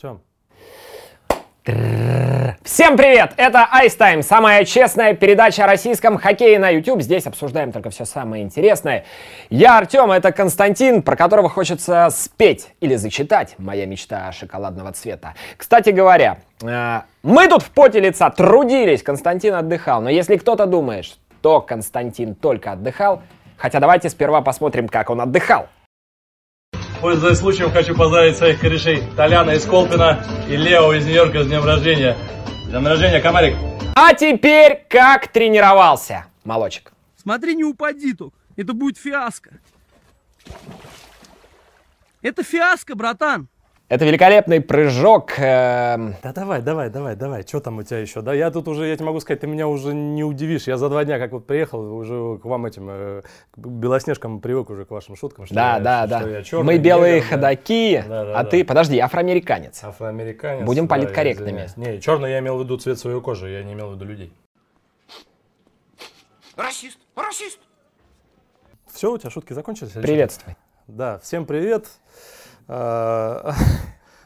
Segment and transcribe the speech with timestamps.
[0.00, 0.22] Тем.
[2.64, 3.34] Всем привет!
[3.36, 7.02] Это Ice Time, самая честная передача о российском хоккее на YouTube.
[7.02, 9.04] Здесь обсуждаем только все самое интересное.
[9.50, 13.56] Я Артем, это Константин, про которого хочется спеть или зачитать.
[13.58, 15.34] Моя мечта шоколадного цвета.
[15.58, 20.00] Кстати говоря, э, мы тут в поте лица трудились, Константин отдыхал.
[20.00, 23.20] Но если кто-то думает, что Константин только отдыхал,
[23.58, 25.68] хотя давайте сперва посмотрим, как он отдыхал.
[27.00, 31.64] Пользуясь случаем, хочу поздравить своих корешей Толяна из Колпина и Лео из Нью-Йорка с днем
[31.64, 32.14] рождения.
[32.66, 33.56] С днем рождения, комарик!
[33.96, 36.92] А теперь как тренировался, молочек?
[37.16, 38.34] Смотри, не упади тут.
[38.54, 39.60] Это будет фиаско.
[42.20, 43.48] Это фиаско, братан.
[43.90, 45.32] Это великолепный прыжок.
[45.38, 47.42] эм, Да давай, давай, давай, давай.
[47.42, 48.22] Что там у тебя еще?
[48.22, 50.68] Да я тут уже, я тебе могу сказать, ты меня уже не удивишь.
[50.68, 54.70] Я за два дня, как вот приехал, уже к вам этим э, к белоснежкам привык
[54.70, 55.46] уже к вашим шуткам.
[55.46, 56.30] Что Да, я, да, что да.
[56.30, 57.34] я чёрный, Мы белые негр, да.
[57.34, 58.50] ходаки, Да, да, а да.
[58.50, 59.82] ты, подожди, афроамериканец.
[59.82, 60.64] Афроамериканец.
[60.64, 61.66] Будем да, политкорректными.
[61.74, 64.32] Не, черный я имел в виду цвет своей кожи, я не имел в виду людей.
[66.56, 66.96] Расист!
[67.16, 67.58] Расист!
[68.86, 69.90] Все, у тебя шутки закончились?
[69.90, 70.54] Приветствуй.
[70.86, 71.86] Да, всем привет.
[72.72, 73.52] А,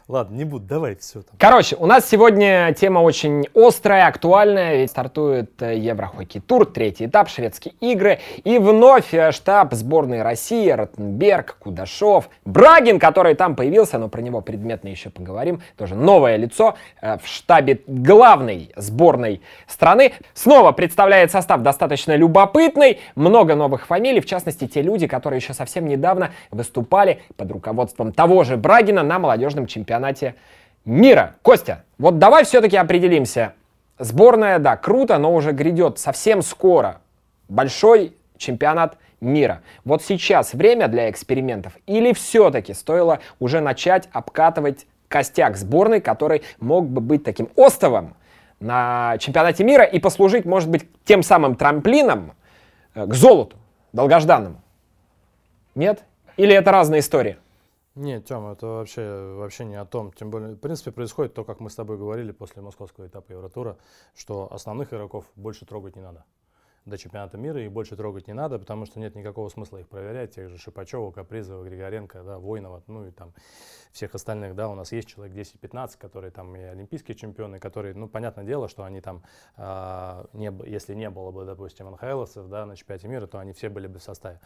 [0.06, 1.34] Ладно, не буду, давай, все там.
[1.38, 7.30] Короче, у нас сегодня тема очень острая, актуальная, ведь стартует э, Еврохоккей тур, третий этап,
[7.30, 14.08] шведские игры, и вновь э, штаб сборной России, Ротенберг, Кудашов, Брагин, который там появился, но
[14.08, 20.12] про него предметно еще поговорим, тоже новое лицо э, в штабе главной сборной страны.
[20.34, 25.88] Снова представляет состав достаточно любопытный, много новых фамилий, в частности, те люди, которые еще совсем
[25.88, 29.93] недавно выступали под руководством того же Брагина на молодежном чемпионате
[30.84, 31.36] мира.
[31.42, 33.54] Костя, вот давай все-таки определимся.
[33.98, 37.00] Сборная, да, круто, но уже грядет совсем скоро
[37.48, 39.62] большой чемпионат мира.
[39.84, 46.88] Вот сейчас время для экспериментов или все-таки стоило уже начать обкатывать костяк сборной, который мог
[46.88, 48.16] бы быть таким остовом
[48.60, 52.32] на чемпионате мира и послужить, может быть, тем самым трамплином
[52.94, 53.56] э, к золоту,
[53.92, 54.60] долгожданному?
[55.74, 56.02] Нет?
[56.36, 57.36] Или это разные истории?
[57.96, 60.12] Нет, Тём, это вообще, вообще не о том.
[60.12, 63.78] Тем более, в принципе, происходит то, как мы с тобой говорили после московского этапа Евротура,
[64.16, 66.24] что основных игроков больше трогать не надо
[66.84, 70.34] до чемпионата мира и больше трогать не надо, потому что нет никакого смысла их проверять,
[70.34, 73.32] тех же Шипачева, Капризова, Григоренко, да, Воинова, ну и там
[73.94, 78.08] всех остальных, да, у нас есть человек 10-15, которые там и олимпийские чемпионы, которые, ну,
[78.08, 79.22] понятное дело, что они там,
[79.56, 83.68] а, не, если не было бы, допустим, НХЛовцев, да, на чемпионате мира, то они все
[83.68, 84.40] были бы в составе.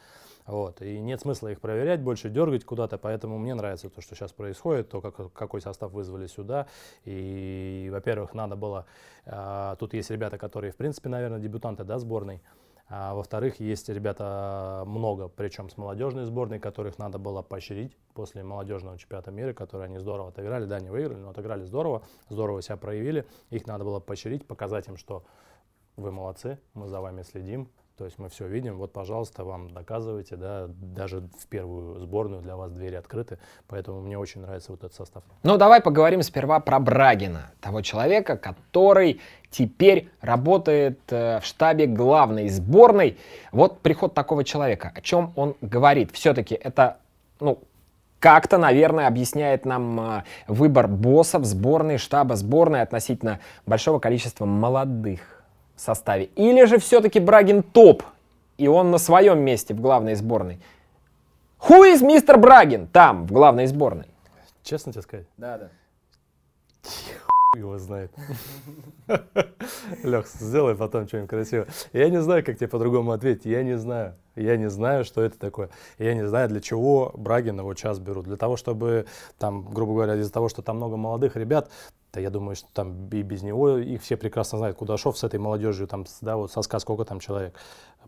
[0.47, 0.83] Вот.
[0.83, 4.91] И нет смысла их проверять, больше дергать куда-то, поэтому мне нравится то, что сейчас происходит,
[4.91, 6.67] то, как, какой состав вызвали сюда.
[7.05, 8.85] И, во-первых, надо было...
[9.25, 12.28] а, тут есть ребята, которые, в принципе, наверное, дебютанты да, сборной.
[12.91, 18.97] А, во-вторых, есть ребята много, причем с молодежной сборной, которых надо было поощрить после молодежного
[18.99, 20.65] чемпионата мира, которые они здорово отыграли.
[20.65, 23.27] Да, не выиграли, но отыграли здорово, здорово себя проявили.
[23.51, 25.25] Их надо было поощрить, показать им, что
[25.97, 27.69] вы молодцы, мы за вами следим,
[27.99, 32.55] то есть мы все видим, вот, пожалуйста, вам доказывайте, да, даже в первую сборную для
[32.55, 35.25] вас двери открыты, поэтому мне очень нравится вот этот состав.
[35.43, 39.21] Ну, давай поговорим сперва про Брагина, того человека, который
[39.51, 43.19] теперь работает э, в штабе главной сборной.
[43.51, 46.13] Вот приход такого человека, о чем он говорит.
[46.13, 46.99] Все-таки это,
[47.41, 47.59] ну,
[48.21, 55.38] как-то, наверное, объясняет нам э, выбор боссов сборной, штаба сборной относительно большого количества молодых
[55.79, 56.25] в составе.
[56.35, 58.03] Или же все-таки Брагин топ,
[58.59, 60.61] и он на своем месте в главной сборной.
[61.69, 64.07] Who is мистер Брагин там, в главной сборной?
[64.65, 65.27] Честно тебе сказать?
[65.37, 65.71] Да, да.
[67.59, 68.13] Хуй его знает.
[70.03, 71.67] Лех, сделай потом что-нибудь красиво.
[71.93, 73.47] Я не знаю, как тебе по-другому ответить.
[73.47, 74.15] Я не знаю.
[74.37, 75.71] Я не знаю, что это такое.
[75.99, 78.27] Я не знаю, для чего Брагина вот сейчас берут.
[78.27, 79.07] Для того, чтобы,
[79.39, 81.71] там, грубо говоря, из-за того, что там много молодых ребят,
[82.13, 84.77] да я думаю, что там и без него их все прекрасно знают.
[84.77, 87.59] Кудашов с этой молодежью, там, да, вот соска, сколько там человек?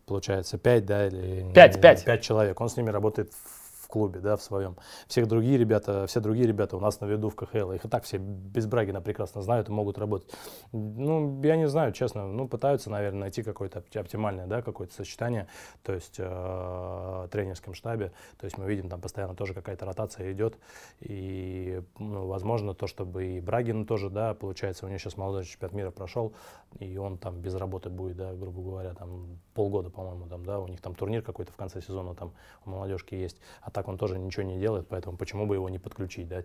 [0.05, 1.51] Получается, пять, да, или...
[1.53, 2.05] Пять, пять.
[2.05, 2.59] Пять человек.
[2.61, 3.60] Он с ними работает в
[3.91, 4.77] клубе, да, в своем.
[5.07, 7.73] Всех другие ребята, все другие ребята у нас на виду в КХЛ.
[7.73, 10.31] Их и так все без Брагина прекрасно знают и могут работать.
[10.71, 15.47] Ну, я не знаю, честно, ну, пытаются, наверное, найти какое-то опти- оптимальное, да, какое-то сочетание,
[15.83, 18.11] то есть э, тренерском штабе.
[18.39, 20.57] То есть мы видим, там постоянно тоже какая-то ротация идет.
[21.01, 25.75] И, ну, возможно, то, чтобы и Брагин тоже, да, получается, у него сейчас молодой чемпионат
[25.75, 26.33] мира прошел,
[26.79, 30.67] и он там без работы будет, да, грубо говоря, там полгода, по-моему, там, да, у
[30.67, 32.33] них там турнир какой-то в конце сезона там
[32.65, 35.79] у молодежки есть, а так он тоже ничего не делает, поэтому почему бы его не
[35.79, 36.43] подключить, да,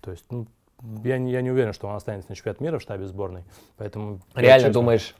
[0.00, 0.46] то есть, ну,
[1.04, 3.44] я не, я не уверен, что он останется на чемпионат мира в штабе сборной,
[3.76, 4.20] поэтому...
[4.34, 5.14] я Реально честно- думаешь?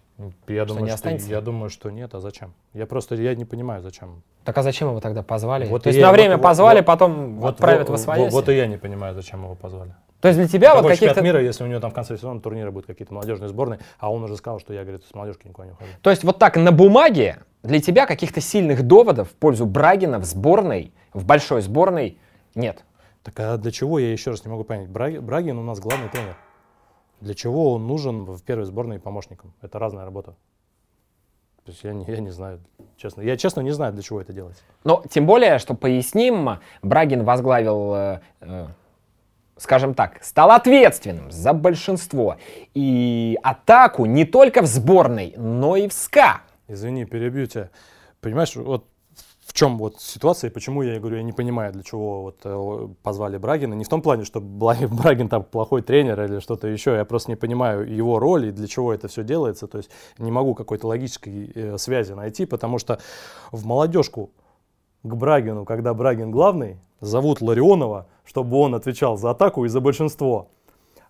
[0.48, 1.28] Я что думаю, не что, останется?
[1.28, 2.54] я думаю, что нет, а зачем?
[2.72, 4.22] Я просто, я не понимаю, зачем.
[4.44, 5.66] Так а зачем его тогда позвали?
[5.66, 7.94] Вот То есть я- на вот- время вот- позвали, вот- потом Вот, отправят вот, в
[8.00, 8.32] освояси?
[8.32, 9.94] вот и я не понимаю, зачем его позвали.
[10.26, 11.24] То есть для тебя вот Какой чемпионат каких-то...
[11.24, 14.24] мира, если у него там в конце сезона турнира будут какие-то молодежные сборные, а он
[14.24, 15.88] уже сказал, что я, говорит, с молодежки никуда не ухожу.
[16.02, 20.24] То есть вот так на бумаге для тебя каких-то сильных доводов в пользу Брагина в
[20.24, 22.18] сборной, в большой сборной
[22.56, 22.84] нет.
[23.22, 26.08] Так а для чего, я еще раз не могу понять, Браги- Брагин у нас главный
[26.08, 26.36] тренер.
[27.20, 29.52] Для чего он нужен в первой сборной помощником?
[29.62, 30.32] Это разная работа.
[31.64, 32.60] То есть я не, я не знаю,
[32.96, 33.22] честно.
[33.22, 34.60] Я честно не знаю, для чего это делать.
[34.82, 38.66] Но тем более, что поясним, Брагин возглавил, э, э,
[39.56, 42.36] скажем так, стал ответственным за большинство
[42.74, 46.42] и атаку не только в сборной, но и в СКА.
[46.68, 47.70] Извини, перебью тебя.
[48.20, 48.86] Понимаешь, вот
[49.46, 53.38] в чем вот ситуация, почему я говорю, я не понимаю, для чего вот э, позвали
[53.38, 53.74] Брагина.
[53.74, 56.94] Не в том плане, что Брагин там плохой тренер или что-то еще.
[56.94, 59.68] Я просто не понимаю его роли и для чего это все делается.
[59.68, 62.98] То есть не могу какой-то логической э, связи найти, потому что
[63.52, 64.30] в молодежку
[65.02, 70.48] к Брагину, когда Брагин главный, зовут Ларионова, чтобы он отвечал за атаку и за большинство.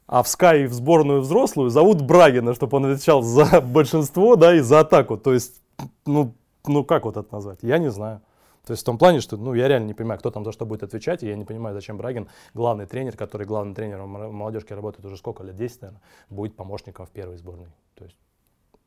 [0.06, 4.60] А в Sky в сборную взрослую зовут Брагина, чтобы он отвечал за большинство, да, и
[4.60, 5.16] за атаку.
[5.16, 5.60] То есть,
[6.04, 6.34] ну,
[6.66, 7.58] ну как вот это назвать?
[7.62, 8.20] Я не знаю.
[8.66, 10.66] То есть в том плане, что ну, я реально не понимаю, кто там за что
[10.66, 15.04] будет отвечать, и я не понимаю, зачем Брагин, главный тренер, который главным тренером молодежки работает
[15.04, 17.68] уже сколько лет, 10, наверное, будет помощником в первой сборной.
[17.94, 18.18] То есть,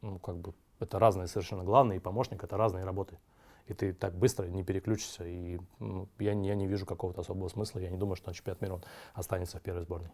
[0.01, 1.63] ну, как бы, это разные совершенно.
[1.63, 3.17] Главный и помощник— это разные работы.
[3.69, 7.79] И ты так быстро не переключишься, и ну, я, я не вижу какого-то особого смысла.
[7.79, 8.83] Я не думаю, что на чемпионат мира он
[9.13, 10.09] останется в первой сборной.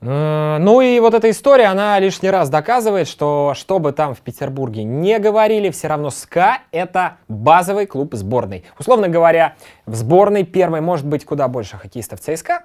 [0.00, 4.20] Э, Ну и вот эта история, она лишний раз доказывает, что что бы там в
[4.20, 8.64] Петербурге не говорили, все равно СКА— это базовый клуб сборной.
[8.78, 9.56] Условно говоря,
[9.86, 12.64] в сборной первой может быть куда больше хоккеистов ЦСКА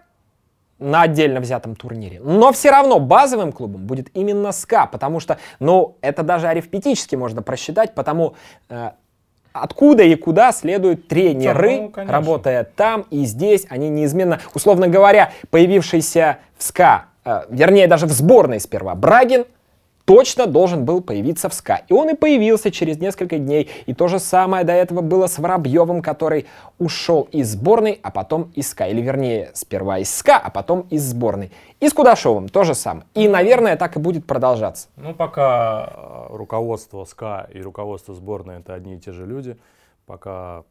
[0.79, 2.19] на отдельно взятом турнире.
[2.19, 7.41] Но все равно базовым клубом будет именно СКА, потому что, ну, это даже арифметически можно
[7.41, 8.35] просчитать, потому
[8.69, 8.91] э,
[9.61, 12.13] откуда и куда следуют тренеры, Ну, конечно.
[12.13, 18.11] работая там и здесь, они неизменно, условно говоря, появившийся в СКА, э, вернее даже в
[18.11, 19.45] сборной сперва, Брагин
[20.07, 21.81] точно должен был появиться в СКА.
[21.89, 23.69] И он и появился через несколько дней.
[23.87, 26.45] И то же самое до этого было с Воробьевым, который
[26.79, 28.85] ушел из сборной, а потом из СКА.
[28.87, 31.51] Или вернее, сперва из СКА, а потом из сборной.
[31.81, 33.05] И с Кудашовым то же самое.
[33.15, 34.87] И, наверное, так и будет продолжаться.
[34.95, 39.57] Ну, пока э, руководство СКА и руководство сборной это одни и те же люди,
[40.05, 40.63] пока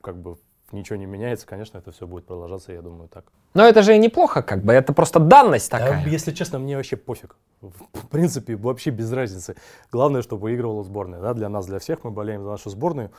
[0.00, 0.36] как бы
[0.70, 3.24] ничего не меняется, конечно, это все будет продолжаться, я думаю, так.
[3.54, 6.06] Но это же и неплохо, как бы, это просто данность Да, такая.
[6.06, 7.36] если честно, мне вообще пофиг.
[7.60, 9.56] В принципе, вообще без разницы.
[9.90, 11.20] Главное, чтобы выигрывала сборная.
[11.20, 11.34] Да?
[11.34, 13.10] Для нас, для всех, мы болеем за нашу сборную.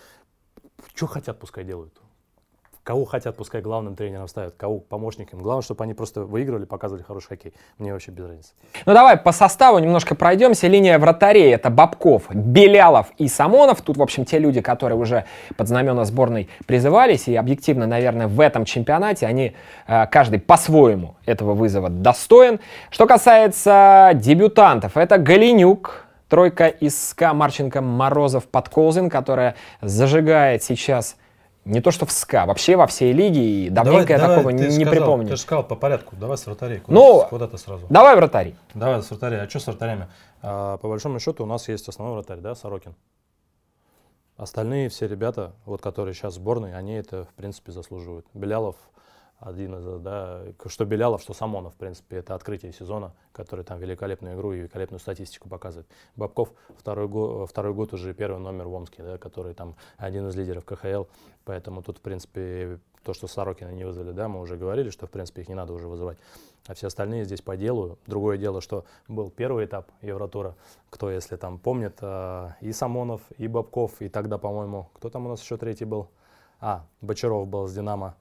[0.94, 2.00] Что хотят, пускай делают.
[2.88, 5.42] Кого хотят, пускай главным тренером ставят, кого помощником.
[5.42, 7.54] Главное, чтобы они просто выигрывали, показывали хороший хоккей.
[7.80, 8.54] Мне вообще без разницы.
[8.86, 10.68] Ну давай по составу немножко пройдемся.
[10.68, 13.82] Линия вратарей это Бабков, Белялов и Самонов.
[13.82, 15.26] Тут, в общем, те люди, которые уже
[15.58, 17.28] под знамена сборной призывались.
[17.28, 19.54] И объективно, наверное, в этом чемпионате они
[19.86, 22.62] э, каждый по-своему этого вызова достоин.
[22.90, 31.18] Что касается дебютантов, это Галинюк, тройка из СКА Марченко, Морозов, Подколзин, которая зажигает сейчас
[31.68, 33.42] не то что в СКА, вообще во всей лиге.
[33.42, 35.28] И давненько я такого не, не припомню.
[35.28, 36.80] Ты же сказал по порядку, давай с вратарей.
[36.80, 37.86] Куда, Ну, куда ты сразу?
[37.90, 38.56] Давай вратарей.
[38.74, 39.42] Давай с вратарей.
[39.42, 40.08] А что с вратарями?
[40.42, 42.96] А, по большому счету у нас есть основной вратарь, да, Сорокин.
[44.38, 48.26] Остальные все ребята, вот которые сейчас в сборной, они это в принципе заслуживают.
[48.34, 48.76] Белялов
[49.40, 54.36] один из, да, что Белялов, что Самонов, в принципе, это открытие сезона, который там великолепную
[54.36, 55.88] игру и великолепную статистику показывает.
[56.16, 60.36] Бабков второй, го- второй год уже первый номер в Омске, да, который там один из
[60.36, 61.04] лидеров КХЛ,
[61.46, 65.12] поэтому тут, в принципе, то, что Сорокина не вызвали, да, мы уже говорили, что, в
[65.12, 66.18] принципе, их не надо уже вызывать.
[66.68, 67.98] А все остальные здесь по делу.
[68.08, 70.56] Другое дело, что был первый этап Евротура.
[70.90, 75.30] Кто, если там помнит, а, и Самонов, и Бабков, и тогда, по-моему, кто там у
[75.30, 76.10] нас еще третий был?
[76.60, 78.16] А, Бочаров был с Динамо.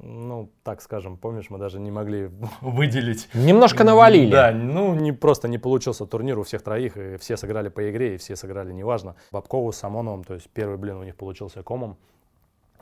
[0.00, 2.30] Ну, так скажем, помнишь, мы даже не могли
[2.60, 3.28] выделить.
[3.34, 4.30] Немножко навалили.
[4.30, 8.14] Да, ну, не, просто не получился турнир у всех троих, и все сыграли по игре,
[8.14, 9.16] и все сыграли неважно.
[9.32, 11.96] Бабкову с Самоновым, то есть первый блин у них получился комом.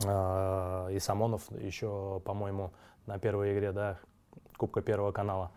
[0.04, 2.72] А, И Самонов еще, по-моему,
[3.06, 3.98] на первой игре, да,
[4.56, 5.50] Кубка Первого канала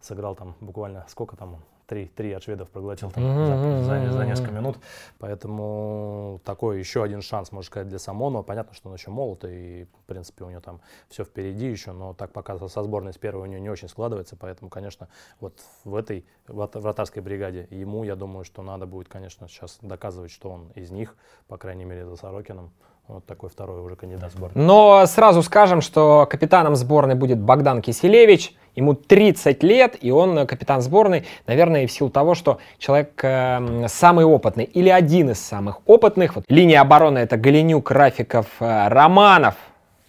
[0.00, 1.62] сыграл там буквально, сколько там?
[1.86, 4.78] Три, три от шведов проглотил там за, за- за несколько минут.
[5.18, 8.42] Поэтому такой еще один шанс, можно сказать, для Самонова.
[8.42, 12.12] Понятно, что он еще молод, и, в принципе, у него там все впереди еще, но
[12.14, 14.34] так пока со сборной с первой у него не очень складывается.
[14.36, 15.08] Поэтому, конечно,
[15.40, 20.30] вот в этой врат- вратарской бригаде ему, я думаю, что надо будет, конечно, сейчас доказывать,
[20.32, 21.14] что он из них,
[21.46, 22.72] по крайней мере, за Сорокином.
[23.08, 24.66] Вот такой второй уже кандидат в сборную.
[24.66, 28.52] Но сразу скажем, что капитаном сборной будет Богдан Киселевич.
[28.74, 33.18] Ему 30 лет, и он э, капитан сборной, наверное, и в силу того, что человек
[33.22, 36.34] э, самый опытный или один из самых опытных.
[36.34, 39.54] Вот линия обороны это Галенюк, Рафиков, э, Романов.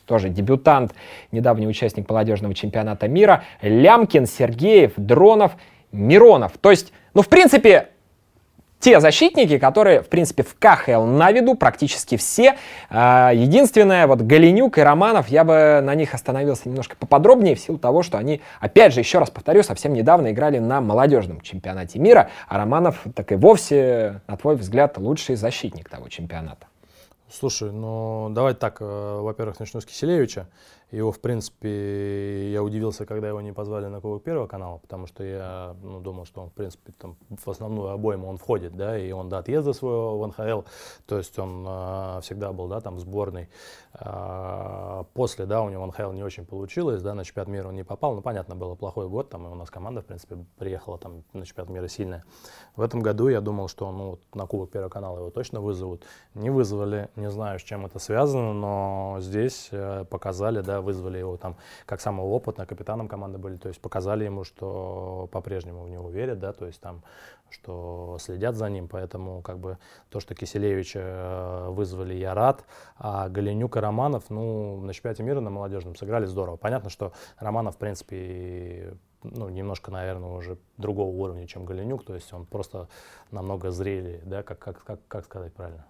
[0.06, 0.94] тоже дебютант,
[1.32, 5.54] недавний участник молодежного чемпионата мира, Лямкин, Сергеев, Дронов,
[5.92, 6.58] Миронов.
[6.58, 7.90] То есть, ну, в принципе,
[8.80, 12.58] те защитники, которые, в принципе, в КХЛ на виду практически все.
[12.90, 17.78] А, единственное, вот Галенюк и Романов, я бы на них остановился немножко поподробнее в силу
[17.78, 22.30] того, что они, опять же, еще раз повторю, совсем недавно играли на молодежном чемпионате мира,
[22.48, 26.68] а Романов так и вовсе, на твой взгляд, лучший защитник того чемпионата.
[27.30, 30.48] Слушай, ну давай так, э, во-первых, начну с Киселевича.
[30.92, 35.22] Его, в принципе, я удивился, когда его не позвали на Кубок Первого канала, потому что
[35.22, 39.12] я ну, думал, что он, в принципе, там, в основную обойму он входит, да, и
[39.12, 40.62] он до отъезда своего в НХЛ,
[41.06, 43.50] то есть он а, всегда был, да, там, в сборной.
[44.00, 47.84] А, после, да, у него НХЛ не очень получилось, да, на чемпионат мира он не
[47.84, 51.24] попал, ну, понятно, было плохой год, там, и у нас команда, в принципе, приехала там
[51.34, 52.24] на чемпионат мира сильная.
[52.76, 56.04] В этом году я думал, что, ну, на Кубок Первого канала его точно вызовут.
[56.36, 61.36] Не вызвали, не знаю, с чем это связано, но здесь э, показали, да, вызвали его
[61.38, 66.12] там как самого опытного, капитаном команды были, то есть показали ему, что по-прежнему в него
[66.12, 67.02] верят, да, то есть там,
[67.50, 69.78] что следят за ним, поэтому как бы
[70.10, 72.66] то, что Киселевича э, вызвали, я рад,
[72.98, 76.58] а Галенюк и Романов, ну, на чемпионате мира на молодежном сыграли здорово.
[76.58, 82.32] Понятно, что Романов, в принципе, ну, немножко, наверное, уже другого уровня, чем Галенюк, то есть
[82.34, 82.88] он просто
[83.32, 85.86] намного зрелее, да, как, как, как, как сказать правильно?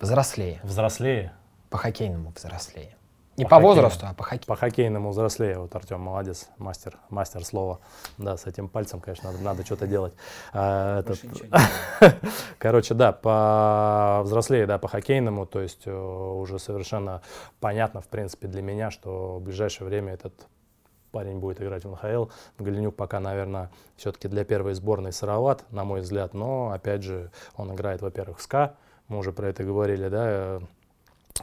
[0.00, 0.60] Взрослее.
[0.62, 1.32] Взрослее.
[1.70, 2.96] По хоккейному взрослее.
[3.36, 4.46] Не по, по возрасту, а по хоккею.
[4.46, 5.58] По хоккейному взрослее.
[5.58, 7.80] Вот Артем молодец, мастер, мастер слова.
[8.16, 10.14] Да, с этим пальцем, конечно, надо, надо что-то делать.
[10.52, 11.20] А, этот...
[12.58, 15.46] Короче, да, по взрослее, да, по хоккейному.
[15.46, 17.22] То есть э, уже совершенно
[17.58, 20.46] понятно, в принципе, для меня, что в ближайшее время этот
[21.10, 22.26] парень будет играть в НХЛ.
[22.58, 26.34] Галенюк пока, наверное, все-таки для первой сборной сыроват, на мой взгляд.
[26.34, 28.76] Но, опять же, он играет, во-первых, в СКА.
[29.08, 30.60] Мы уже про это говорили, да,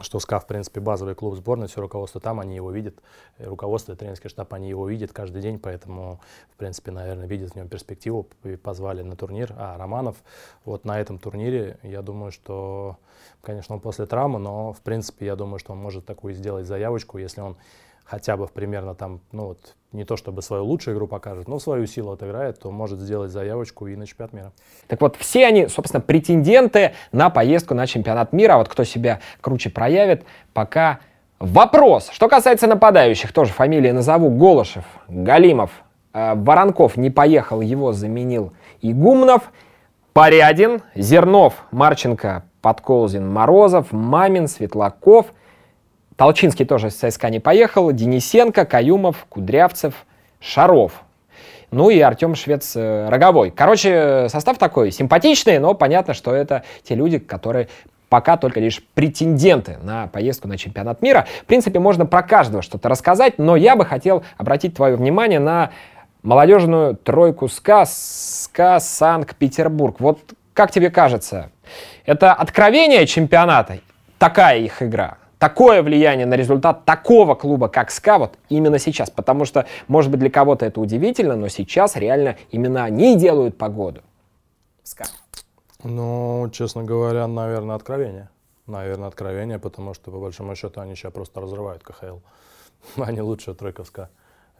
[0.00, 2.94] что СКА, в принципе, базовый клуб сборной, все руководство там, они его видят,
[3.38, 6.18] руководство и тренерский штаб, они его видят каждый день, поэтому,
[6.50, 9.52] в принципе, наверное, видят в нем перспективу, и позвали на турнир.
[9.58, 10.16] А Романов,
[10.64, 12.96] вот на этом турнире, я думаю, что,
[13.42, 17.18] конечно, он после травмы, но, в принципе, я думаю, что он может такую сделать заявочку,
[17.18, 17.58] если он
[18.04, 21.86] хотя бы примерно там, ну вот, не то чтобы свою лучшую игру покажет, но свою
[21.86, 24.52] силу отыграет, то может сделать заявочку и на чемпионат мира.
[24.86, 28.56] Так вот, все они, собственно, претенденты на поездку на чемпионат мира.
[28.56, 31.00] Вот кто себя круче проявит, пока
[31.38, 32.08] вопрос.
[32.10, 34.30] Что касается нападающих, тоже фамилии назову.
[34.30, 35.70] Голышев, Галимов,
[36.14, 39.52] э, Воронков не поехал, его заменил Игумнов,
[40.12, 45.26] Порядин, Зернов, Марченко, Подколзин, Морозов, Мамин, Светлаков–
[46.16, 49.94] Толчинский тоже с ЦСКА не поехал, Денисенко, Каюмов, Кудрявцев,
[50.40, 51.04] Шаров.
[51.70, 53.50] Ну и Артем Швец э, Роговой.
[53.50, 57.68] Короче, состав такой симпатичный, но понятно, что это те люди, которые
[58.10, 61.26] пока только лишь претенденты на поездку на чемпионат мира.
[61.42, 65.70] В принципе, можно про каждого что-то рассказать, но я бы хотел обратить твое внимание на
[66.22, 69.96] молодежную тройку СКА, СКА Санкт-Петербург.
[69.98, 70.18] Вот
[70.52, 71.50] как тебе кажется,
[72.04, 73.78] это откровение чемпионата?
[74.18, 75.16] Такая их игра?
[75.42, 79.10] Такое влияние на результат такого клуба, как СКА, вот именно сейчас.
[79.10, 84.02] Потому что, может быть, для кого-то это удивительно, но сейчас реально именно они делают погоду.
[84.84, 85.06] СКА.
[85.82, 88.28] Ну, честно говоря, наверное, откровение.
[88.68, 92.18] Наверное, откровение, потому что, по большому счету, они сейчас просто разрывают КХЛ.
[93.02, 94.10] Они лучшая тройка СКА.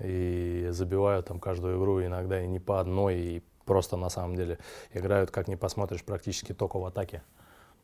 [0.01, 4.59] И забивают там каждую игру, иногда и не по одной, и просто на самом деле
[4.93, 7.23] играют, как не посмотришь, практически только в атаке.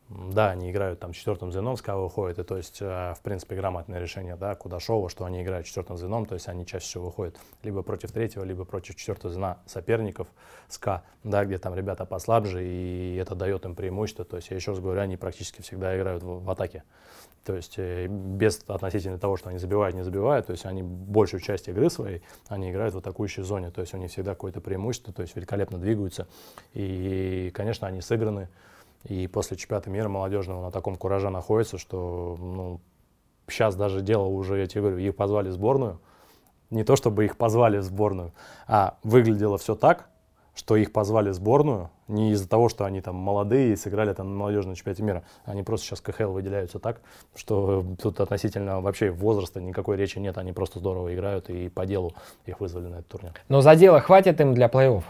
[0.09, 3.55] Да, они играют там четвертым звеном, с кого выходит, и то есть, э, в принципе,
[3.55, 7.37] грамотное решение, да, Кудашова, что они играют четвертым звеном, то есть они чаще всего выходят
[7.61, 10.27] либо против третьего, либо против четвертого звена соперников,
[10.67, 14.71] СКА, да, где там ребята послабже, и это дает им преимущество, то есть, я еще
[14.71, 16.83] раз говорю, они практически всегда играют в, в атаке,
[17.45, 21.39] то есть, э, без относительно того, что они забивают, не забивают, то есть, они большую
[21.39, 25.13] часть игры своей, они играют в атакующей зоне, то есть, у них всегда какое-то преимущество,
[25.13, 26.27] то есть, великолепно двигаются,
[26.73, 28.49] и, конечно, они сыграны,
[29.03, 32.81] и после чемпионата мира молодежного на таком кураже находится, что ну,
[33.47, 35.99] сейчас даже дело уже, я тебе говорю, их позвали в сборную.
[36.69, 38.33] Не то, чтобы их позвали в сборную,
[38.67, 40.09] а выглядело все так,
[40.53, 44.29] что их позвали в сборную не из-за того, что они там молодые и сыграли там
[44.29, 45.23] на молодежном чемпионате мира.
[45.45, 47.01] Они просто сейчас КХЛ выделяются так,
[47.35, 50.37] что тут относительно вообще возраста никакой речи нет.
[50.37, 52.13] Они просто здорово играют и по делу
[52.45, 53.33] их вызвали на этот турнир.
[53.47, 55.03] Но за дело хватит им для плей-офф?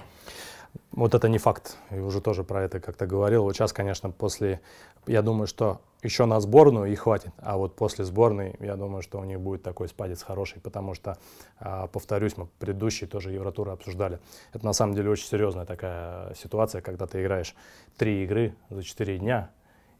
[0.91, 1.77] Вот это не факт.
[1.91, 3.43] И уже тоже про это как-то говорил.
[3.43, 4.61] Вот сейчас, конечно, после,
[5.07, 7.31] я думаю, что еще на сборную и хватит.
[7.37, 11.17] А вот после сборной, я думаю, что у них будет такой спадец хороший, потому что,
[11.59, 14.19] а, повторюсь, мы предыдущие тоже Евротуры обсуждали.
[14.53, 17.55] Это на самом деле очень серьезная такая ситуация, когда ты играешь
[17.97, 19.51] три игры за четыре дня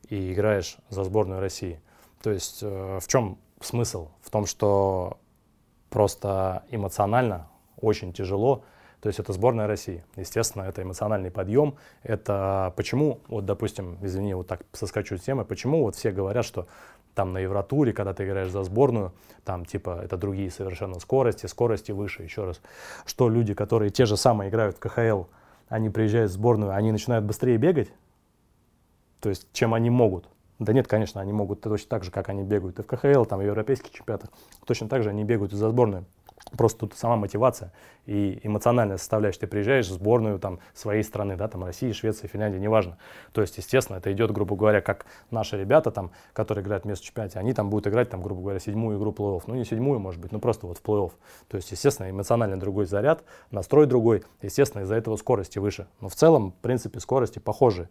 [0.09, 1.81] и играешь за сборную России.
[2.21, 5.17] То есть э, в чем смысл в том, что
[5.89, 7.47] просто эмоционально
[7.77, 8.63] очень тяжело.
[9.01, 10.03] То есть это сборная России.
[10.15, 11.75] Естественно, это эмоциональный подъем.
[12.03, 16.67] Это почему, вот допустим, извини, вот так соскочу с темы, почему вот все говорят, что
[17.15, 19.13] там на Евротуре, когда ты играешь за сборную,
[19.43, 22.61] там типа это другие совершенно скорости, скорости выше, еще раз.
[23.05, 25.23] Что люди, которые те же самые играют в КХЛ,
[25.69, 27.91] они приезжают в сборную, они начинают быстрее бегать,
[29.21, 30.27] то есть чем они могут.
[30.59, 33.39] Да нет, конечно, они могут точно так же, как они бегают и в КХЛ, там,
[33.39, 34.29] в европейских чемпионатах,
[34.65, 36.05] точно так же они бегают и за сборную.
[36.57, 37.71] Просто тут сама мотивация
[38.05, 39.41] и эмоциональная составляющая.
[39.41, 42.97] Ты приезжаешь в сборную там, своей страны, да, там России, Швеции, Финляндии, неважно.
[43.33, 47.37] То есть, естественно, это идет, грубо говоря, как наши ребята, там, которые играют вместо чемпионате,
[47.37, 49.43] они там будут играть, там, грубо говоря, седьмую игру плей-офф.
[49.45, 51.11] Ну, не седьмую, может быть, ну просто вот в плей-офф.
[51.49, 55.87] То есть, естественно, эмоционально другой заряд, настрой другой, естественно, из-за этого скорости выше.
[56.01, 57.89] Но в целом, в принципе, скорости похожие.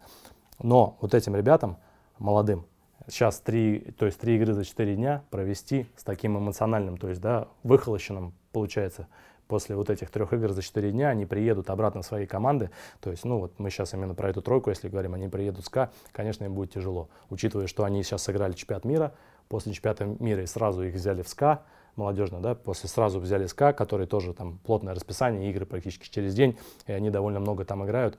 [0.61, 1.77] Но вот этим ребятам,
[2.17, 2.65] молодым,
[3.07, 7.21] сейчас три, то есть три игры за четыре дня провести с таким эмоциональным, то есть,
[7.21, 9.07] да, выхолощенным, получается,
[9.47, 12.69] после вот этих трех игр за четыре дня они приедут обратно в свои команды.
[13.01, 15.69] То есть, ну вот мы сейчас именно про эту тройку, если говорим, они приедут с
[15.69, 17.09] К, конечно, им будет тяжело.
[17.29, 19.13] Учитывая, что они сейчас сыграли чемпионат мира,
[19.47, 21.63] после чемпионата мира и сразу их взяли в СКА,
[21.95, 26.57] молодежно, да, после сразу взяли СКА, который тоже там плотное расписание, игры практически через день,
[26.85, 28.17] и они довольно много там играют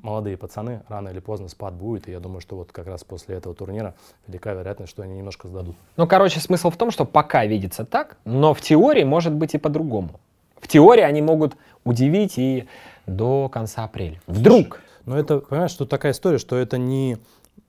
[0.00, 3.36] молодые пацаны, рано или поздно спад будет, и я думаю, что вот как раз после
[3.36, 3.94] этого турнира
[4.26, 5.76] велика вероятность, что они немножко сдадут.
[5.96, 9.58] Ну, короче, смысл в том, что пока видится так, но в теории может быть и
[9.58, 10.20] по-другому.
[10.60, 12.66] В теории они могут удивить и
[13.06, 14.20] до конца апреля.
[14.26, 14.80] Вдруг.
[15.04, 17.18] Но это, понимаешь, что такая история, что это не,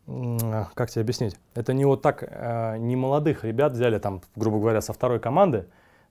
[0.06, 4.82] как тебе объяснить, это не вот так, э, не молодых ребят взяли там, грубо говоря,
[4.82, 5.66] со второй команды,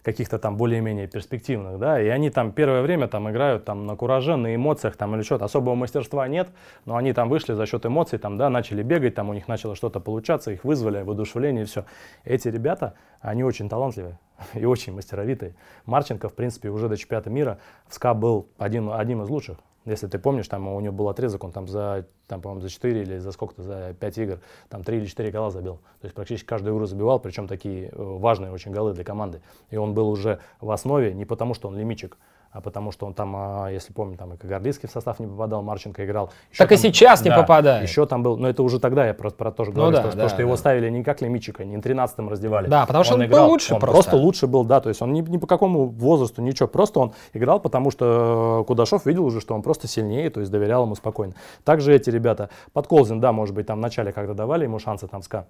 [0.05, 4.37] каких-то там более-менее перспективных, да, и они там первое время там играют там на кураже,
[4.37, 6.51] на эмоциях там или что-то, особого мастерства нет,
[6.85, 9.75] но они там вышли за счет эмоций, там, да, начали бегать, там у них начало
[9.75, 11.87] что-то получаться, их вызвали, воодушевление и все.
[12.25, 14.19] Эти ребята, они очень талантливые
[14.55, 15.55] и очень мастеровитые.
[15.87, 17.59] Марченко, в принципе, уже до чемпионата мира
[17.89, 19.57] в СКА был один, одним из лучших.
[19.85, 23.03] Если ты помнишь, там у него был отрезок, он там за, там, по-моему, за 4
[23.03, 25.77] или за сколько-то, за 5 игр, там 3 или 4 гола забил.
[26.01, 29.43] То есть практически каждую игру забивал, причем такие э, важные очень голы для команды.
[29.71, 32.17] И он был уже в основе не потому, что он лимитчик,
[32.61, 36.05] потому что он там, а, если помню, там и Кагарлицкий в состав не попадал, Марченко
[36.05, 36.31] играл.
[36.51, 37.89] Еще так там, и сейчас не попадает.
[37.89, 40.09] Еще там был, но это уже тогда я просто про то же говорю, ну, да,
[40.09, 40.43] что, да, то, что да.
[40.45, 42.69] его ставили не как лимитчика, не 13-м раздевали.
[42.69, 43.95] Да, потому что он, он играл, был лучше он просто.
[43.95, 47.13] просто лучше был, да, то есть он ни, ни по какому возрасту, ничего, просто он
[47.33, 50.95] играл, потому что э, Кудашов видел уже, что он просто сильнее, то есть доверял ему
[50.95, 51.35] спокойно.
[51.65, 55.23] Также эти ребята, Подколзин, да, может быть, там в начале, когда давали ему шансы там
[55.23, 55.47] ска,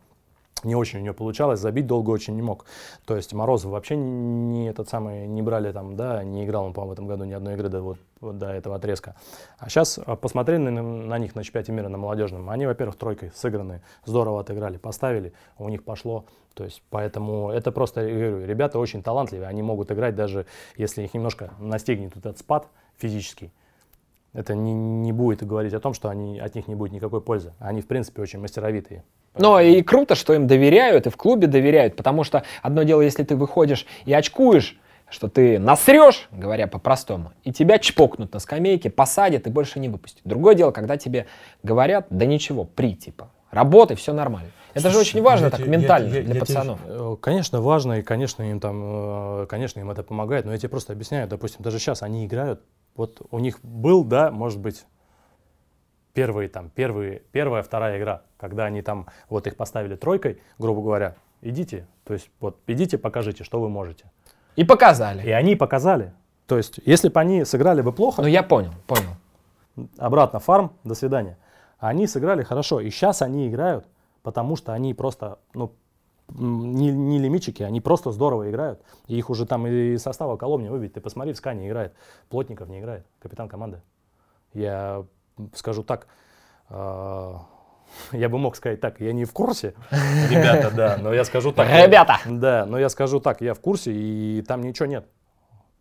[0.64, 2.64] не очень у него получалось, забить долго очень не мог.
[3.05, 6.90] То есть Морозов вообще не, этот самый, не брали там, да, не играл он, по-моему,
[6.90, 7.98] в этом году ни одной игры до, вот,
[8.38, 9.14] до этого отрезка.
[9.59, 12.50] А сейчас а, посмотрели на, на них на чемпионате мира, на молодежном.
[12.50, 16.24] Они, во-первых, тройкой сыграны, здорово отыграли, поставили, у них пошло.
[16.55, 20.46] То есть, поэтому это просто, я говорю, ребята очень талантливые, они могут играть даже,
[20.77, 23.53] если их немножко настигнет этот спад физический.
[24.35, 27.53] Это не, не будет говорить о том, что они, от них не будет никакой пользы.
[27.61, 29.05] Они, в принципе, очень мастеровитые.
[29.37, 33.23] Но и круто, что им доверяют, и в клубе доверяют, потому что одно дело, если
[33.23, 39.47] ты выходишь и очкуешь, что ты насрешь, говоря по-простому, и тебя чпокнут на скамейке, посадят
[39.47, 40.23] и больше не выпустят.
[40.25, 41.27] Другое дело, когда тебе
[41.62, 44.51] говорят, да ничего, при, типа, работай, все нормально.
[44.75, 46.81] Это же очень важно так, те, ментально я, я, для я пацанов.
[46.83, 50.59] Тебе, э, конечно, важно, и, конечно, им там, э, конечно, им это помогает, но я
[50.59, 52.61] тебе просто объясняю, допустим, даже сейчас они играют,
[52.97, 54.85] вот у них был, да, может быть,
[56.12, 61.14] первые там, первые, первая, вторая игра, когда они там, вот их поставили тройкой, грубо говоря,
[61.40, 64.11] идите, то есть вот идите, покажите, что вы можете.
[64.57, 65.23] И показали.
[65.27, 66.12] И они показали.
[66.47, 68.23] То есть, если бы они сыграли бы плохо...
[68.23, 69.88] Ну, я понял, понял.
[69.99, 71.38] Обратно фарм, до свидания.
[71.85, 73.85] Они сыграли хорошо, и сейчас они играют,
[74.23, 75.75] потому что они просто, ну,
[76.31, 78.81] не, не лимитчики, они просто здорово играют.
[79.07, 80.94] И их уже там и состава Коломни выбить.
[80.94, 81.92] Ты посмотри, в Скане играет,
[82.31, 83.83] Плотников не играет, капитан команды.
[84.55, 85.05] Я
[85.55, 86.07] скажу так,
[86.70, 87.35] э,
[88.12, 89.75] я бы мог сказать так, я не в курсе,
[90.31, 91.68] ребята, да, но я скажу так.
[91.68, 92.16] Ребята!
[92.25, 95.07] Да, но я скажу так, я в курсе, и там ничего нет.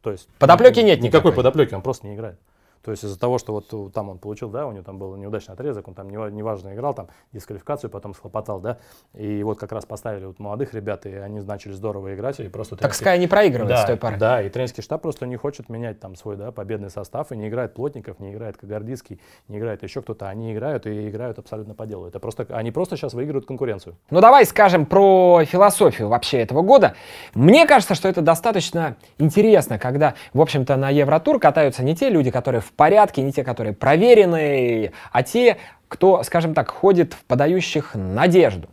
[0.01, 0.27] То есть...
[0.37, 1.29] Подоплеки нет никакой.
[1.29, 2.37] Никакой подоплеки, он просто не играет.
[2.83, 5.53] То есть из-за того, что вот там он получил, да, у него там был неудачный
[5.53, 8.77] отрезок, он там неважно играл, там дисквалификацию потом схлопотал, да,
[9.13, 12.75] и вот как раз поставили вот молодых ребят, и они начали здорово играть, и просто...
[12.75, 13.03] Так тренерский...
[13.03, 14.17] Скай не проигрывает да, с той пары.
[14.17, 17.47] Да, и тренерский штаб просто не хочет менять там свой, да, победный состав, и не
[17.47, 21.85] играет Плотников, не играет Кагардийский, не играет еще кто-то, они играют и играют абсолютно по
[21.85, 22.05] делу.
[22.05, 23.95] Это просто, они просто сейчас выигрывают конкуренцию.
[24.09, 26.95] Ну давай скажем про философию вообще этого года.
[27.33, 32.29] Мне кажется, что это достаточно интересно, когда, в общем-то, на Евротур катаются не те люди,
[32.29, 35.57] которые в порядке, не те, которые проверенные, а те,
[35.87, 38.69] кто, скажем так, ходит в подающих надежду.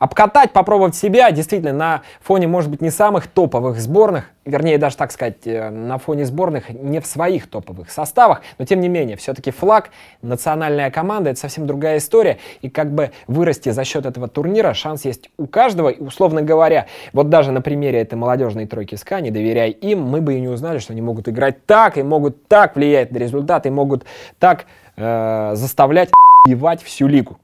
[0.00, 5.12] Обкатать, попробовать себя, действительно, на фоне, может быть, не самых топовых сборных, вернее, даже так
[5.12, 9.50] сказать, э, на фоне сборных не в своих топовых составах, но тем не менее, все-таки
[9.50, 9.90] флаг,
[10.22, 15.04] национальная команда, это совсем другая история, и как бы вырасти за счет этого турнира шанс
[15.04, 19.30] есть у каждого, и, условно говоря, вот даже на примере этой молодежной тройки СКА, не
[19.30, 22.74] доверяя им, мы бы и не узнали, что они могут играть так, и могут так
[22.74, 24.06] влиять на результаты, и могут
[24.38, 24.64] так
[24.96, 26.08] э, заставлять
[26.48, 27.38] ебать всю лигу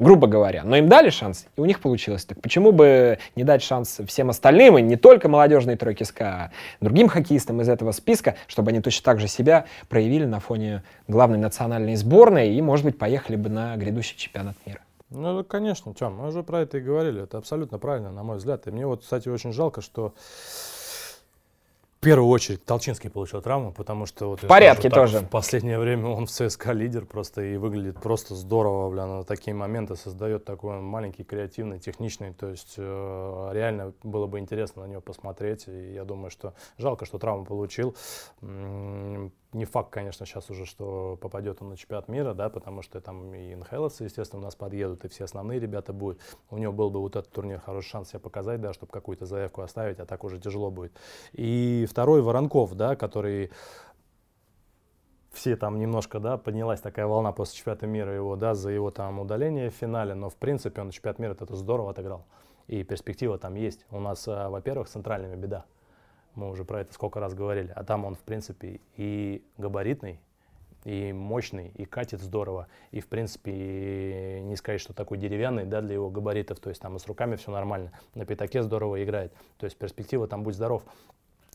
[0.00, 0.64] грубо говоря.
[0.64, 2.24] Но им дали шанс, и у них получилось.
[2.24, 6.50] Так почему бы не дать шанс всем остальным, и не только молодежной тройке СКА, а
[6.80, 11.38] другим хоккеистам из этого списка, чтобы они точно так же себя проявили на фоне главной
[11.38, 14.80] национальной сборной и, может быть, поехали бы на грядущий чемпионат мира.
[15.10, 17.24] Ну, конечно, Тём, мы уже про это и говорили.
[17.24, 18.66] Это абсолютно правильно, на мой взгляд.
[18.66, 20.14] И мне вот, кстати, очень жалко, что
[22.00, 25.26] в первую очередь Толчинский получил травму, потому что вот в порядке скажу, тоже.
[25.26, 29.52] в последнее время он в ЦСКА лидер просто и выглядит просто здорово, бля, на такие
[29.52, 35.02] моменты создает такой маленький, креативный, техничный, то есть э, реально было бы интересно на него
[35.02, 37.94] посмотреть, и я думаю, что жалко, что травму получил.
[39.52, 43.34] Не факт, конечно, сейчас уже, что попадет он на чемпионат мира, да, потому что там
[43.34, 46.20] и НХЛовцы, естественно, у нас подъедут, и все основные ребята будут.
[46.50, 49.62] У него был бы вот этот турнир хороший шанс себя показать, да, чтобы какую-то заявку
[49.62, 50.92] оставить, а так уже тяжело будет.
[51.32, 53.50] И второй Воронков, да, который
[55.32, 59.18] все там немножко, да, поднялась такая волна после чемпионата мира его, да, за его там
[59.18, 62.24] удаление в финале, но в принципе он на чемпионат мира это здорово отыграл.
[62.68, 63.84] И перспектива там есть.
[63.90, 65.64] У нас, а, во-первых, центральными беда.
[66.34, 67.72] Мы уже про это сколько раз говорили.
[67.74, 70.20] А там он, в принципе, и габаритный,
[70.84, 72.66] и мощный, и катит здорово.
[72.90, 76.60] И, в принципе, не сказать, что такой деревянный, да, для его габаритов.
[76.60, 77.92] То есть там и с руками все нормально.
[78.14, 79.32] На пятаке здорово играет.
[79.58, 80.82] То есть перспектива там будь здоров.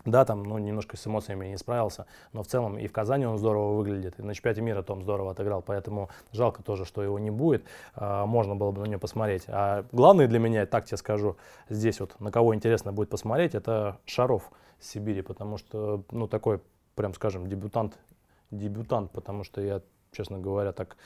[0.05, 3.39] Да, там, ну, немножко с эмоциями не справился, но в целом и в Казани он
[3.39, 7.31] здорово выглядит, и на чемпионате мира Том здорово отыграл, поэтому жалко тоже, что его не
[7.31, 7.63] будет,
[7.95, 9.45] а, можно было бы на него посмотреть.
[9.47, 11.37] А главное для меня, так тебе скажу,
[11.69, 14.51] здесь вот, на кого интересно будет посмотреть, это Шаров.
[14.79, 16.59] Сибири, потому что, ну, такой,
[16.95, 17.97] прям скажем, дебютант,
[18.51, 20.97] дебютант, потому что я, честно говоря, так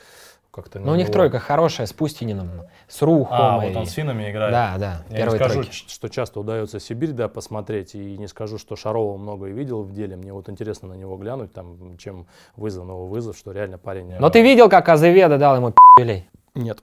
[0.50, 0.80] как-то...
[0.80, 3.36] Ну, у них тройка хорошая, с Пустининым, с Рухом.
[3.36, 4.52] А, вот он с финами играет.
[4.52, 5.70] Да, да, Я не скажу, тройки.
[5.70, 9.92] что часто удается Сибирь, да, посмотреть, и не скажу, что Шарова много и видел в
[9.92, 10.16] деле.
[10.16, 14.12] Мне вот интересно на него глянуть, там, чем вызов, новый вызов, что реально парень...
[14.18, 16.28] Но ты видел, как Азеведа дал ему пи***лей?
[16.54, 16.82] Нет.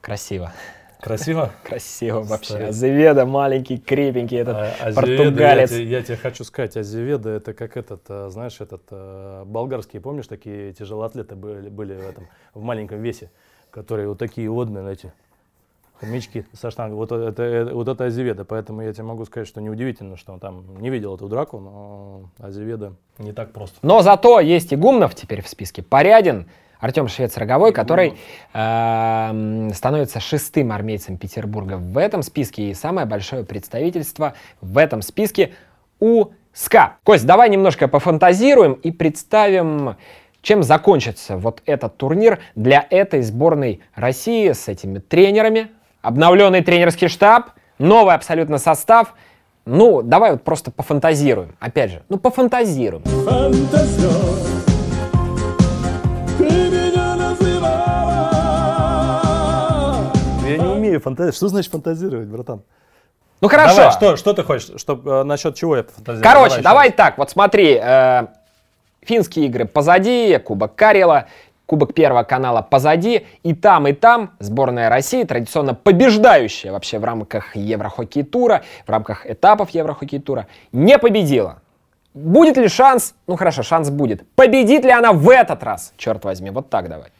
[0.00, 0.52] Красиво.
[1.02, 1.50] Красиво?
[1.64, 2.56] Красиво вообще.
[2.56, 5.72] Азеведа маленький, крепенький, этот а, португалец.
[5.72, 10.72] Я, тебе хочу сказать, Азеведа это как этот, э, знаешь, этот э, болгарские, помнишь, такие
[10.72, 13.30] тяжелоатлеты были, были в этом, в маленьком весе,
[13.70, 15.12] которые вот такие водные, знаете,
[16.00, 16.96] хомячки со штангой.
[16.96, 20.40] Вот это, это, вот это Азеведа, поэтому я тебе могу сказать, что неудивительно, что он
[20.40, 23.78] там не видел эту драку, но Азеведа не так просто.
[23.82, 26.46] Но зато есть и Гумнов теперь в списке, Порядин,
[26.80, 28.14] Артем Швец-Роговой, который
[28.52, 35.52] э, становится шестым армейцем Петербурга в этом списке и самое большое представительство в этом списке
[36.00, 36.96] у СКА.
[37.04, 39.96] Кость, давай немножко пофантазируем и представим,
[40.42, 45.68] чем закончится вот этот турнир для этой сборной России с этими тренерами,
[46.02, 49.14] обновленный тренерский штаб, новый абсолютно состав.
[49.66, 51.54] Ну, давай вот просто пофантазируем.
[51.60, 53.04] Опять же, ну пофантазируем.
[53.04, 54.69] Фантазер.
[60.90, 61.36] Умею фантазировать.
[61.36, 62.62] Что значит фантазировать, братан?
[63.40, 63.76] Ну хорошо.
[63.76, 66.22] Давай, что, что ты хочешь, чтоб, э, насчет чего я фантазирую?
[66.22, 68.26] Короче, давай, давай так, вот смотри, э,
[69.02, 71.26] финские игры позади, Кубок Карела,
[71.64, 77.56] Кубок Первого канала позади, и там, и там сборная России, традиционно побеждающая вообще в рамках
[77.56, 81.62] Еврохоккей тура, в рамках этапов Еврохоккей тура, не победила.
[82.12, 83.14] Будет ли шанс?
[83.26, 84.28] Ну хорошо, шанс будет.
[84.34, 85.94] Победит ли она в этот раз?
[85.96, 87.10] Черт возьми, вот так давай.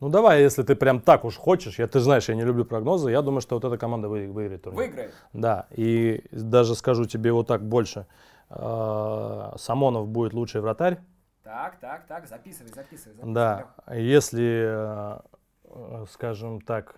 [0.00, 3.10] Ну давай, если ты прям так уж хочешь, я, ты знаешь, я не люблю прогнозы,
[3.10, 4.82] я думаю, что вот эта команда вы, выиграет турнир.
[4.82, 5.14] Выиграет?
[5.32, 8.06] Да, и даже скажу тебе вот так больше.
[8.50, 10.98] Э, Самонов будет лучший вратарь.
[11.42, 13.14] Так, так, так, записывай, записывай.
[13.14, 13.34] записывай.
[13.34, 15.20] Да, если,
[15.64, 16.96] э, скажем так,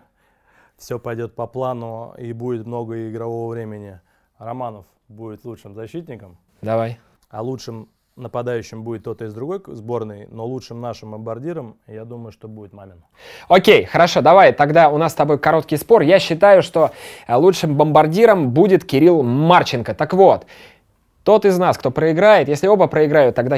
[0.77, 4.01] все пойдет по плану и будет много игрового времени,
[4.37, 6.37] Романов будет лучшим защитником.
[6.61, 6.99] Давай.
[7.29, 12.47] А лучшим нападающим будет кто-то из другой сборной, но лучшим нашим бомбардиром, я думаю, что
[12.47, 13.03] будет Мамин.
[13.47, 16.01] Окей, хорошо, давай, тогда у нас с тобой короткий спор.
[16.01, 16.91] Я считаю, что
[17.27, 19.93] э, лучшим бомбардиром будет Кирилл Марченко.
[19.95, 20.45] Так вот,
[21.23, 23.57] тот из нас, кто проиграет, если оба проиграют, тогда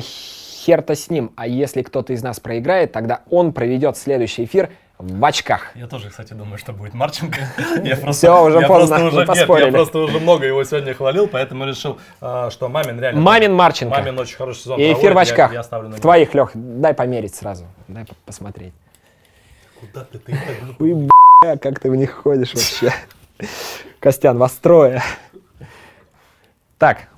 [0.65, 1.31] хер-то с ним.
[1.35, 5.71] А если кто-то из нас проиграет, тогда он проведет следующий эфир– в очках.
[5.75, 7.39] Я тоже, кстати, думаю, что будет Марченко.
[7.83, 10.93] Я просто, Все, уже я поздно, просто уже, нет, я просто уже много его сегодня
[10.93, 13.19] хвалил, поэтому решил, а, что Мамин реально...
[13.19, 13.97] Мамин Марченко.
[13.97, 15.51] Мамин очень хороший сезон И эфир в очках.
[15.51, 17.65] Я, я в твоих, Лех, дай померить сразу.
[17.87, 18.73] Дай посмотреть.
[19.79, 20.17] Куда ты?
[20.17, 20.37] Ты
[20.79, 22.93] Ой, бля, как ты в них ходишь вообще?
[23.99, 25.03] Костян, вас трое.
[26.77, 27.09] Так,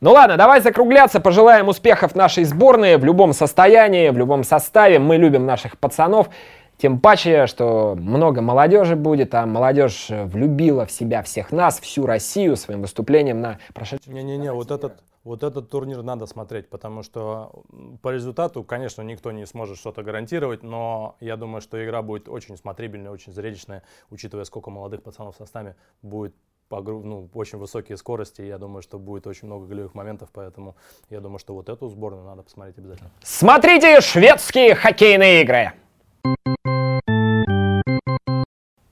[0.00, 4.98] ну ладно, давай закругляться, пожелаем успехов нашей сборной в любом состоянии, в любом составе.
[4.98, 6.30] Мы любим наших пацанов.
[6.78, 12.56] Тем паче, что много молодежи будет, а молодежь влюбила в себя всех нас, всю Россию
[12.56, 14.14] своим выступлением на прошедшем...
[14.14, 17.64] Не-не-не, вот этот, вот этот турнир надо смотреть, потому что
[18.00, 22.56] по результату, конечно, никто не сможет что-то гарантировать, но я думаю, что игра будет очень
[22.56, 26.34] смотрибельная, очень зрелищная, учитывая, сколько молодых пацанов в составе будет
[26.70, 28.42] по, ну, очень высокие скорости.
[28.42, 30.76] Я думаю, что будет очень много голевых моментов, поэтому
[31.10, 33.10] я думаю, что вот эту сборную надо посмотреть обязательно.
[33.22, 35.72] Смотрите шведские хоккейные игры!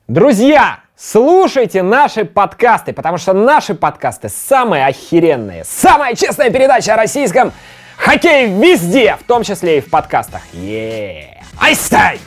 [0.08, 5.64] Друзья, слушайте наши подкасты, потому что наши подкасты самые охеренные.
[5.64, 7.52] Самая честная передача о российском
[7.96, 10.42] хоккее везде, в том числе и в подкастах.
[10.52, 11.44] Еее!
[11.60, 12.18] Айстай!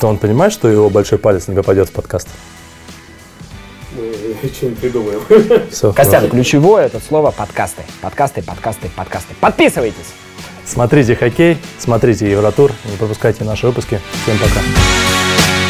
[0.00, 2.28] То он понимает, что его большой палец не попадет в подкаст?
[4.56, 5.20] Что-нибудь придумаем.
[5.70, 7.82] Все, Костян, ключевое это слово подкасты.
[8.00, 9.34] Подкасты, подкасты, подкасты.
[9.40, 10.14] Подписывайтесь!
[10.64, 14.00] Смотрите хоккей, смотрите Евротур, не пропускайте наши выпуски.
[14.24, 15.65] Всем пока.